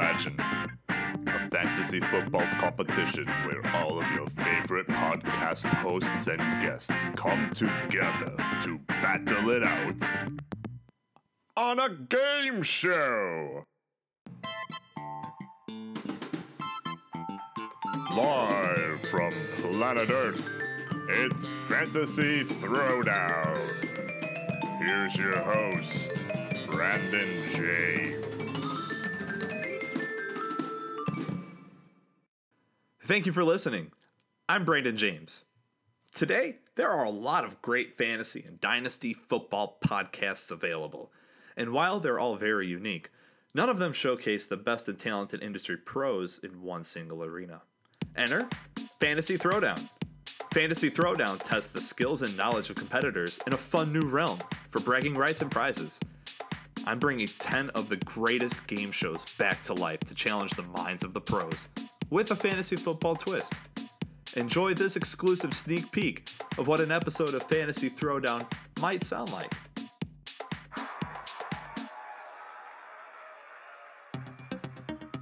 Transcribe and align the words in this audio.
Imagine 0.00 0.40
a 1.26 1.50
fantasy 1.50 2.00
football 2.00 2.46
competition 2.58 3.26
where 3.44 3.60
all 3.76 4.00
of 4.00 4.10
your 4.12 4.26
favorite 4.28 4.86
podcast 4.88 5.66
hosts 5.66 6.26
and 6.26 6.38
guests 6.62 7.10
come 7.16 7.50
together 7.50 8.34
to 8.62 8.78
battle 8.88 9.50
it 9.50 9.62
out 9.62 10.10
on 11.54 11.80
a 11.80 11.90
game 11.90 12.62
show. 12.62 13.66
Live 18.16 19.02
from 19.10 19.32
planet 19.60 20.10
Earth, 20.10 20.48
it's 21.10 21.52
Fantasy 21.68 22.42
Throwdown. 22.44 23.58
Here's 24.78 25.16
your 25.18 25.36
host, 25.36 26.24
Brandon 26.68 27.28
James. 27.52 28.29
Thank 33.10 33.26
you 33.26 33.32
for 33.32 33.42
listening. 33.42 33.90
I'm 34.48 34.64
Brandon 34.64 34.96
James. 34.96 35.42
Today, 36.14 36.58
there 36.76 36.90
are 36.90 37.04
a 37.04 37.10
lot 37.10 37.44
of 37.44 37.60
great 37.60 37.98
fantasy 37.98 38.44
and 38.46 38.60
dynasty 38.60 39.12
football 39.12 39.78
podcasts 39.84 40.52
available. 40.52 41.10
And 41.56 41.72
while 41.72 41.98
they're 41.98 42.20
all 42.20 42.36
very 42.36 42.68
unique, 42.68 43.10
none 43.52 43.68
of 43.68 43.80
them 43.80 43.92
showcase 43.92 44.46
the 44.46 44.56
best 44.56 44.88
and 44.88 44.96
talented 44.96 45.42
industry 45.42 45.76
pros 45.76 46.38
in 46.38 46.62
one 46.62 46.84
single 46.84 47.24
arena. 47.24 47.62
Enter 48.14 48.48
Fantasy 49.00 49.36
Throwdown. 49.36 49.88
Fantasy 50.54 50.88
Throwdown 50.88 51.42
tests 51.42 51.72
the 51.72 51.80
skills 51.80 52.22
and 52.22 52.36
knowledge 52.36 52.70
of 52.70 52.76
competitors 52.76 53.40
in 53.44 53.54
a 53.54 53.58
fun 53.58 53.92
new 53.92 54.02
realm 54.02 54.38
for 54.70 54.78
bragging 54.78 55.16
rights 55.16 55.42
and 55.42 55.50
prizes. 55.50 55.98
I'm 56.86 57.00
bringing 57.00 57.26
10 57.26 57.70
of 57.70 57.88
the 57.88 57.96
greatest 57.96 58.68
game 58.68 58.92
shows 58.92 59.24
back 59.34 59.62
to 59.62 59.74
life 59.74 59.98
to 60.04 60.14
challenge 60.14 60.52
the 60.52 60.62
minds 60.62 61.02
of 61.02 61.12
the 61.12 61.20
pros 61.20 61.66
with 62.10 62.30
a 62.30 62.36
fantasy 62.36 62.76
football 62.76 63.14
twist. 63.14 63.54
Enjoy 64.36 64.74
this 64.74 64.96
exclusive 64.96 65.54
sneak 65.54 65.90
peek 65.90 66.28
of 66.58 66.66
what 66.66 66.80
an 66.80 66.92
episode 66.92 67.34
of 67.34 67.42
Fantasy 67.44 67.88
Throwdown 67.88 68.44
might 68.80 69.02
sound 69.02 69.32
like. 69.32 69.52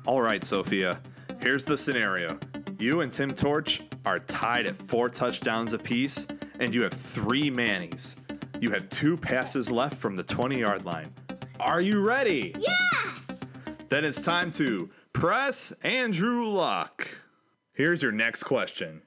All 0.06 0.22
right, 0.22 0.42
Sophia, 0.42 1.00
here's 1.42 1.64
the 1.64 1.76
scenario. 1.76 2.38
You 2.78 3.02
and 3.02 3.12
Tim 3.12 3.32
Torch 3.34 3.82
are 4.06 4.18
tied 4.18 4.66
at 4.66 4.76
four 4.76 5.10
touchdowns 5.10 5.74
apiece, 5.74 6.26
and 6.60 6.74
you 6.74 6.82
have 6.82 6.94
three 6.94 7.50
Mannies. 7.50 8.16
You 8.60 8.70
have 8.70 8.88
two 8.88 9.16
passes 9.16 9.70
left 9.70 9.96
from 9.98 10.16
the 10.16 10.22
20 10.22 10.58
yard 10.58 10.84
line. 10.84 11.12
Are 11.60 11.80
you 11.80 12.00
ready? 12.00 12.54
Yes! 12.58 13.38
Then 13.88 14.04
it's 14.04 14.22
time 14.22 14.50
to 14.52 14.88
press 15.18 15.72
Andrew 15.82 16.44
Luck. 16.44 17.08
Here's 17.72 18.04
your 18.04 18.12
next 18.12 18.44
question. 18.44 19.02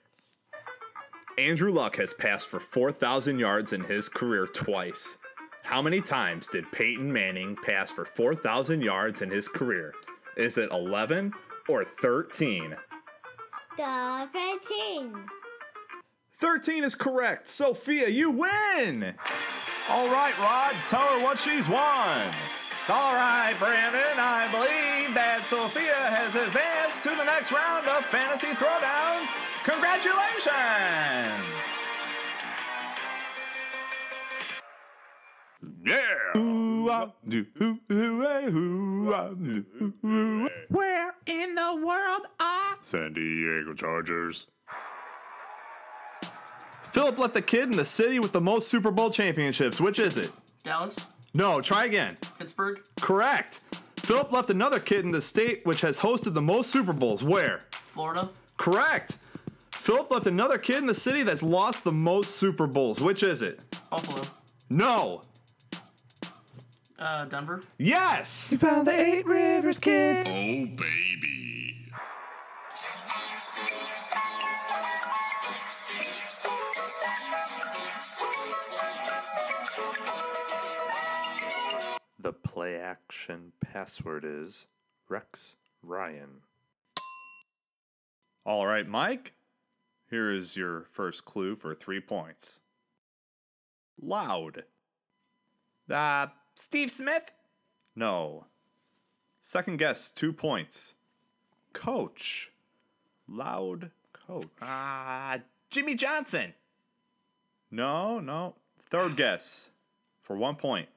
Andrew 1.37 1.71
Luck 1.71 1.95
has 1.95 2.13
passed 2.13 2.49
for 2.49 2.59
4,000 2.59 3.39
yards 3.39 3.71
in 3.71 3.85
his 3.85 4.09
career 4.09 4.45
twice. 4.45 5.17
How 5.63 5.81
many 5.81 6.01
times 6.01 6.47
did 6.47 6.69
Peyton 6.73 7.13
Manning 7.13 7.55
pass 7.55 7.93
for 7.93 8.03
4,000 8.03 8.81
yards 8.81 9.21
in 9.21 9.31
his 9.31 9.47
career? 9.47 9.93
Is 10.35 10.57
it 10.57 10.69
11 10.71 11.31
or 11.69 11.85
13? 11.85 12.75
The 13.77 14.27
13. 14.33 15.15
13 16.39 16.83
is 16.83 16.93
correct. 16.93 17.47
Sophia, 17.47 18.09
you 18.09 18.31
win! 18.31 19.15
All 19.89 20.07
right, 20.09 20.37
Rod, 20.39 20.75
tell 20.89 20.99
her 20.99 21.23
what 21.23 21.39
she's 21.39 21.69
won. 21.69 22.27
All 22.89 23.13
right, 23.13 23.55
Brandon, 23.59 24.01
I 24.10 24.10
believe 24.10 24.10
that 24.10 24.10
Sophia 25.61 25.93
has 25.93 26.33
advanced 26.33 27.03
to 27.03 27.09
the 27.09 27.23
next 27.23 27.51
round 27.51 27.85
of 27.85 28.03
Fantasy 28.05 28.47
Throwdown. 28.47 29.27
Congratulations! 29.63 31.37
Yeah! 35.85 36.33
Where 40.69 41.13
in 41.27 41.53
the 41.53 41.75
world 41.75 42.27
are 42.39 42.77
San 42.81 43.13
Diego 43.13 43.75
Chargers. 43.75 44.47
Philip 46.85 47.19
left 47.19 47.35
the 47.35 47.41
kid 47.43 47.69
in 47.69 47.77
the 47.77 47.85
city 47.85 48.17
with 48.17 48.31
the 48.31 48.41
most 48.41 48.67
Super 48.67 48.89
Bowl 48.89 49.11
championships. 49.11 49.79
Which 49.79 49.99
is 49.99 50.17
it? 50.17 50.31
Dallas? 50.63 50.97
No, 51.35 51.61
try 51.61 51.85
again. 51.85 52.15
Pittsburgh? 52.39 52.79
Correct. 52.99 53.59
Philip 54.03 54.31
left 54.31 54.49
another 54.49 54.79
kid 54.79 55.05
in 55.05 55.11
the 55.11 55.21
state 55.21 55.65
which 55.65 55.81
has 55.81 55.99
hosted 55.99 56.33
the 56.33 56.41
most 56.41 56.71
Super 56.71 56.93
Bowls. 56.93 57.23
Where? 57.23 57.59
Florida? 57.71 58.29
Correct. 58.57 59.17
Philip 59.71 60.11
left 60.11 60.27
another 60.27 60.57
kid 60.57 60.77
in 60.77 60.85
the 60.85 60.95
city 60.95 61.23
that's 61.23 61.43
lost 61.43 61.83
the 61.83 61.91
most 61.91 62.35
Super 62.35 62.67
Bowls. 62.67 62.99
Which 62.99 63.23
is 63.23 63.41
it? 63.41 63.63
Buffalo? 63.89 64.21
No. 64.69 65.21
Uh, 66.99 67.25
Denver? 67.25 67.61
Yes. 67.77 68.51
You 68.51 68.57
found 68.57 68.85
the 68.87 68.99
eight 68.99 69.25
rivers 69.25 69.79
kids. 69.79 70.29
Oh, 70.29 70.33
baby. 70.35 71.20
The 82.21 82.33
play 82.33 82.79
action 82.79 83.51
password 83.61 84.25
is 84.25 84.67
Rex 85.09 85.55
Ryan. 85.81 86.29
All 88.45 88.67
right, 88.67 88.87
Mike. 88.87 89.33
Here 90.07 90.31
is 90.31 90.55
your 90.55 90.85
first 90.91 91.25
clue 91.25 91.55
for 91.55 91.73
three 91.73 91.99
points. 91.99 92.59
Loud. 93.99 94.63
Uh, 95.89 96.27
Steve 96.53 96.91
Smith? 96.91 97.31
No. 97.95 98.45
Second 99.39 99.79
guess, 99.79 100.09
two 100.09 100.31
points. 100.31 100.93
Coach. 101.73 102.51
Loud 103.27 103.89
coach. 104.13 104.45
Ah, 104.61 105.39
Jimmy 105.71 105.95
Johnson. 105.95 106.53
No, 107.71 108.19
no. 108.19 108.53
Third 108.91 109.15
guess 109.15 109.69
for 110.21 110.35
one 110.35 110.55
point. 110.55 110.87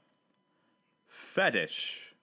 Fetish. 1.34 2.14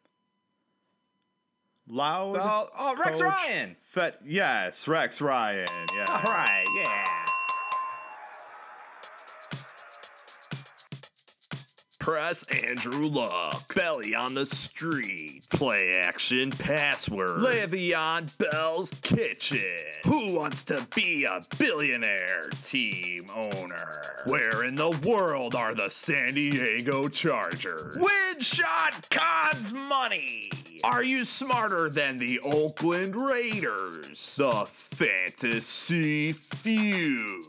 Loud. 1.85 2.37
Oh, 2.39 2.69
oh, 2.79 2.95
Rex. 2.95 3.19
Ryan. 3.19 3.75
Fet. 3.83 4.17
Yes, 4.25 4.87
Rex 4.87 5.19
Ryan. 5.19 5.67
Yeah. 5.93 6.05
All 6.09 6.33
right, 6.33 6.63
yeah. 6.77 7.20
Press 12.01 12.43
Andrew 12.45 13.03
Luck. 13.03 13.75
Belly 13.75 14.15
on 14.15 14.33
the 14.33 14.47
street. 14.47 15.43
Play 15.53 15.99
action 15.99 16.49
password. 16.49 17.29
Le'Veon 17.29 18.35
Bell's 18.39 18.89
Kitchen. 19.03 19.61
Who 20.05 20.33
wants 20.33 20.63
to 20.63 20.87
be 20.95 21.25
a 21.25 21.45
billionaire 21.59 22.49
team 22.63 23.27
owner? 23.35 24.23
Where 24.25 24.63
in 24.63 24.73
the 24.73 24.89
world 25.07 25.53
are 25.53 25.75
the 25.75 25.89
San 25.89 26.33
Diego 26.33 27.07
Chargers? 27.07 27.95
Windshot 27.97 29.07
Cons 29.11 29.71
money. 29.71 30.49
Are 30.83 31.03
you 31.03 31.23
smarter 31.23 31.87
than 31.91 32.17
the 32.17 32.39
Oakland 32.39 33.15
Raiders? 33.15 34.35
The 34.37 34.65
Fantasy 34.65 36.33
Feud. 36.33 37.40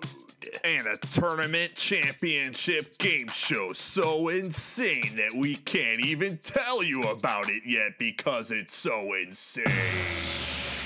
And 0.78 0.86
a 0.86 0.96
tournament 0.96 1.74
championship 1.74 2.96
game 2.96 3.28
show 3.28 3.74
so 3.74 4.28
insane 4.28 5.16
that 5.16 5.34
we 5.34 5.56
can't 5.56 6.00
even 6.00 6.38
tell 6.38 6.82
you 6.82 7.02
about 7.02 7.50
it 7.50 7.62
yet 7.66 7.98
because 7.98 8.50
it's 8.50 8.74
so 8.74 9.12
insane. 9.12 9.66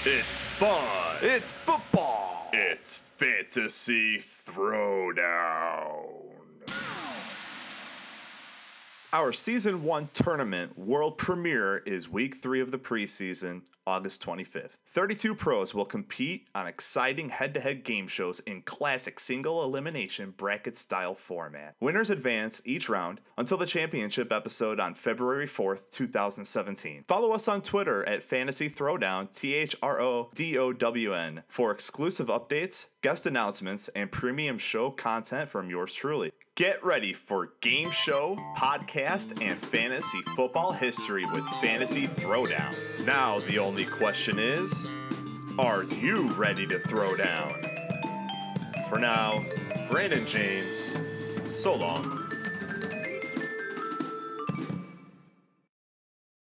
It's 0.04 0.40
fun. 0.40 1.18
It's 1.22 1.52
football. 1.52 2.48
It's 2.52 2.98
Fantasy 2.98 4.18
Throwdown. 4.18 6.25
Our 9.16 9.32
season 9.32 9.82
one 9.82 10.10
tournament 10.12 10.78
world 10.78 11.16
premiere 11.16 11.78
is 11.86 12.06
week 12.06 12.34
three 12.34 12.60
of 12.60 12.70
the 12.70 12.78
preseason, 12.78 13.62
August 13.86 14.22
25th. 14.22 14.72
32 14.88 15.34
pros 15.34 15.74
will 15.74 15.86
compete 15.86 16.48
on 16.54 16.66
exciting 16.66 17.30
head 17.30 17.54
to 17.54 17.60
head 17.60 17.82
game 17.82 18.08
shows 18.08 18.40
in 18.40 18.60
classic 18.62 19.18
single 19.18 19.64
elimination 19.64 20.34
bracket 20.36 20.76
style 20.76 21.14
format. 21.14 21.76
Winners 21.80 22.10
advance 22.10 22.60
each 22.66 22.90
round 22.90 23.22
until 23.38 23.56
the 23.56 23.64
championship 23.64 24.32
episode 24.32 24.80
on 24.80 24.92
February 24.92 25.46
4th, 25.46 25.88
2017. 25.88 27.04
Follow 27.08 27.32
us 27.32 27.48
on 27.48 27.62
Twitter 27.62 28.06
at 28.06 28.22
Fantasy 28.22 28.68
Throwdown, 28.68 29.32
T 29.32 29.54
H 29.54 29.74
R 29.82 29.98
O 29.98 30.30
D 30.34 30.58
O 30.58 30.74
W 30.74 31.14
N, 31.14 31.42
for 31.48 31.70
exclusive 31.70 32.26
updates, 32.26 32.88
guest 33.00 33.24
announcements, 33.24 33.88
and 33.88 34.12
premium 34.12 34.58
show 34.58 34.90
content 34.90 35.48
from 35.48 35.70
yours 35.70 35.94
truly. 35.94 36.32
Get 36.56 36.82
ready 36.82 37.12
for 37.12 37.50
game 37.60 37.90
show, 37.90 38.34
podcast, 38.56 39.42
and 39.42 39.60
fantasy 39.60 40.22
football 40.34 40.72
history 40.72 41.26
with 41.26 41.46
Fantasy 41.60 42.06
Throwdown. 42.08 42.74
Now, 43.04 43.40
the 43.40 43.58
only 43.58 43.84
question 43.84 44.38
is 44.38 44.88
are 45.58 45.82
you 45.84 46.32
ready 46.32 46.66
to 46.66 46.78
throw 46.78 47.14
down? 47.14 47.52
For 48.88 48.98
now, 48.98 49.44
Brandon 49.90 50.24
James, 50.24 50.96
so 51.50 51.74
long. 51.74 52.25